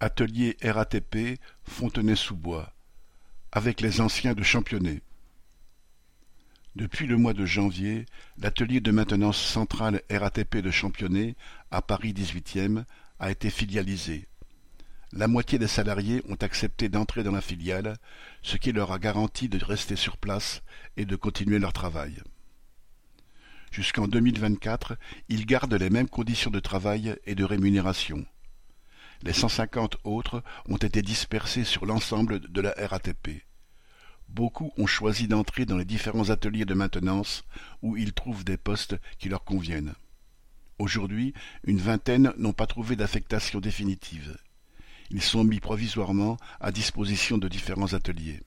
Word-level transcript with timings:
Atelier 0.00 0.56
RATP 0.62 1.40
Fontenay-sous-Bois 1.64 2.72
avec 3.50 3.80
les 3.80 4.00
anciens 4.00 4.34
de 4.34 4.44
Championnet. 4.44 5.02
Depuis 6.76 7.08
le 7.08 7.16
mois 7.16 7.34
de 7.34 7.44
janvier, 7.44 8.06
l'atelier 8.36 8.80
de 8.80 8.92
maintenance 8.92 9.42
centrale 9.42 10.02
RATP 10.08 10.58
de 10.58 10.70
Championnet, 10.70 11.34
à 11.72 11.82
Paris 11.82 12.12
18e, 12.12 12.84
a 13.18 13.32
été 13.32 13.50
filialisé. 13.50 14.28
La 15.10 15.26
moitié 15.26 15.58
des 15.58 15.66
salariés 15.66 16.22
ont 16.28 16.36
accepté 16.36 16.88
d'entrer 16.88 17.24
dans 17.24 17.32
la 17.32 17.40
filiale, 17.40 17.96
ce 18.42 18.56
qui 18.56 18.70
leur 18.70 18.92
a 18.92 19.00
garanti 19.00 19.48
de 19.48 19.64
rester 19.64 19.96
sur 19.96 20.16
place 20.16 20.62
et 20.96 21.06
de 21.06 21.16
continuer 21.16 21.58
leur 21.58 21.72
travail. 21.72 22.22
Jusqu'en 23.72 24.06
2024, 24.06 24.96
ils 25.28 25.44
gardent 25.44 25.74
les 25.74 25.90
mêmes 25.90 26.08
conditions 26.08 26.52
de 26.52 26.60
travail 26.60 27.16
et 27.26 27.34
de 27.34 27.42
rémunération. 27.42 28.24
Les 29.22 29.32
cent 29.32 29.48
cinquante 29.48 29.96
autres 30.04 30.42
ont 30.68 30.76
été 30.76 31.02
dispersés 31.02 31.64
sur 31.64 31.86
l'ensemble 31.86 32.40
de 32.40 32.60
la 32.60 32.72
RATP. 32.78 33.44
Beaucoup 34.28 34.72
ont 34.76 34.86
choisi 34.86 35.26
d'entrer 35.26 35.64
dans 35.64 35.76
les 35.76 35.84
différents 35.84 36.30
ateliers 36.30 36.64
de 36.64 36.74
maintenance 36.74 37.44
où 37.82 37.96
ils 37.96 38.12
trouvent 38.12 38.44
des 38.44 38.56
postes 38.56 38.96
qui 39.18 39.28
leur 39.28 39.44
conviennent. 39.44 39.94
Aujourd'hui, 40.78 41.34
une 41.64 41.78
vingtaine 41.78 42.32
n'ont 42.36 42.52
pas 42.52 42.66
trouvé 42.66 42.94
d'affectation 42.94 43.58
définitive. 43.58 44.36
Ils 45.10 45.22
sont 45.22 45.42
mis 45.42 45.58
provisoirement 45.58 46.36
à 46.60 46.70
disposition 46.70 47.38
de 47.38 47.48
différents 47.48 47.94
ateliers. 47.94 48.42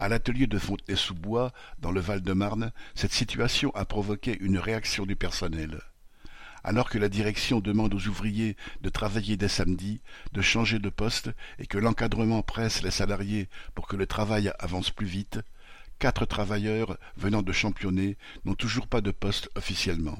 À 0.00 0.08
l'atelier 0.08 0.48
de 0.48 0.58
Fontenay-sous-Bois, 0.58 1.52
dans 1.78 1.92
le 1.92 2.00
Val-de-Marne, 2.00 2.72
cette 2.96 3.12
situation 3.12 3.70
a 3.76 3.84
provoqué 3.84 4.36
une 4.40 4.58
réaction 4.58 5.06
du 5.06 5.14
personnel 5.14 5.80
alors 6.64 6.88
que 6.88 6.98
la 6.98 7.08
direction 7.08 7.60
demande 7.60 7.94
aux 7.94 8.08
ouvriers 8.08 8.56
de 8.80 8.88
travailler 8.88 9.36
dès 9.36 9.48
samedi, 9.48 10.00
de 10.32 10.42
changer 10.42 10.78
de 10.78 10.88
poste 10.88 11.30
et 11.58 11.66
que 11.66 11.78
l'encadrement 11.78 12.42
presse 12.42 12.82
les 12.82 12.90
salariés 12.90 13.48
pour 13.74 13.86
que 13.86 13.96
le 13.96 14.06
travail 14.06 14.50
avance 14.58 14.90
plus 14.90 15.06
vite, 15.06 15.40
quatre 15.98 16.24
travailleurs 16.24 16.98
venant 17.16 17.42
de 17.42 17.52
Championnet 17.52 18.16
n'ont 18.44 18.54
toujours 18.54 18.88
pas 18.88 19.02
de 19.02 19.10
poste 19.10 19.50
officiellement. 19.54 20.18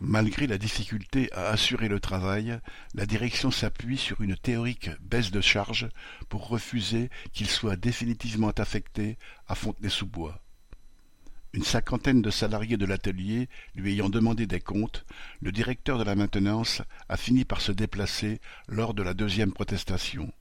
Malgré 0.00 0.46
la 0.46 0.58
difficulté 0.58 1.28
à 1.32 1.48
assurer 1.48 1.88
le 1.88 1.98
travail, 1.98 2.60
la 2.94 3.04
direction 3.04 3.50
s'appuie 3.50 3.98
sur 3.98 4.20
une 4.20 4.36
théorique 4.36 4.90
baisse 5.00 5.32
de 5.32 5.40
charge 5.40 5.88
pour 6.28 6.46
refuser 6.46 7.10
qu'ils 7.32 7.50
soient 7.50 7.74
définitivement 7.74 8.50
affectés 8.50 9.18
à 9.48 9.56
Fontenay-sous-Bois. 9.56 10.40
Une 11.58 11.64
cinquantaine 11.64 12.22
de 12.22 12.30
salariés 12.30 12.76
de 12.76 12.86
l'atelier 12.86 13.48
lui 13.74 13.94
ayant 13.94 14.08
demandé 14.08 14.46
des 14.46 14.60
comptes, 14.60 15.04
le 15.40 15.50
directeur 15.50 15.98
de 15.98 16.04
la 16.04 16.14
maintenance 16.14 16.82
a 17.08 17.16
fini 17.16 17.44
par 17.44 17.60
se 17.60 17.72
déplacer 17.72 18.40
lors 18.68 18.94
de 18.94 19.02
la 19.02 19.12
deuxième 19.12 19.52
protestation. 19.52 20.32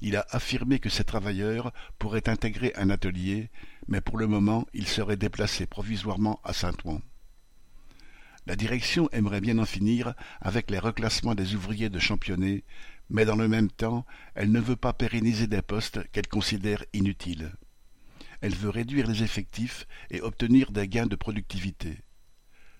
Il 0.00 0.14
a 0.14 0.24
affirmé 0.30 0.78
que 0.78 0.90
ces 0.90 1.02
travailleurs 1.02 1.72
pourraient 1.98 2.28
intégrer 2.28 2.72
un 2.76 2.88
atelier, 2.88 3.50
mais 3.88 4.00
pour 4.00 4.16
le 4.16 4.28
moment 4.28 4.64
ils 4.72 4.86
seraient 4.86 5.16
déplacés 5.16 5.66
provisoirement 5.66 6.40
à 6.44 6.52
Saint-Ouen. 6.52 7.02
La 8.46 8.54
direction 8.54 9.10
aimerait 9.10 9.40
bien 9.40 9.58
en 9.58 9.66
finir 9.66 10.14
avec 10.40 10.70
les 10.70 10.78
reclassements 10.78 11.34
des 11.34 11.56
ouvriers 11.56 11.90
de 11.90 11.98
Championnet, 11.98 12.62
mais 13.10 13.24
dans 13.24 13.34
le 13.34 13.48
même 13.48 13.72
temps, 13.72 14.06
elle 14.36 14.52
ne 14.52 14.60
veut 14.60 14.76
pas 14.76 14.92
pérenniser 14.92 15.48
des 15.48 15.62
postes 15.62 15.98
qu'elle 16.12 16.28
considère 16.28 16.84
inutiles 16.92 17.50
elle 18.42 18.54
veut 18.54 18.68
réduire 18.68 19.06
les 19.06 19.22
effectifs 19.22 19.86
et 20.10 20.20
obtenir 20.20 20.72
des 20.72 20.88
gains 20.88 21.06
de 21.06 21.16
productivité. 21.16 21.98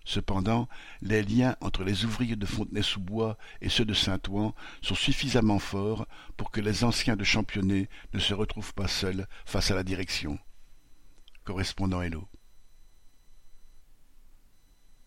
Cependant, 0.04 0.68
les 1.00 1.22
liens 1.22 1.56
entre 1.60 1.84
les 1.84 2.04
ouvriers 2.04 2.36
de 2.36 2.44
Fontenay-sous-Bois 2.44 3.38
et 3.60 3.68
ceux 3.68 3.84
de 3.84 3.94
Saint-Ouen 3.94 4.52
sont 4.82 4.96
suffisamment 4.96 5.60
forts 5.60 6.06
pour 6.36 6.50
que 6.50 6.60
les 6.60 6.82
anciens 6.82 7.16
de 7.16 7.24
Championnet 7.24 7.88
ne 8.12 8.18
se 8.18 8.34
retrouvent 8.34 8.74
pas 8.74 8.88
seuls 8.88 9.28
face 9.46 9.70
à 9.70 9.76
la 9.76 9.84
direction. 9.84 10.38
Correspondant 11.44 12.02
Hello. 12.02 12.28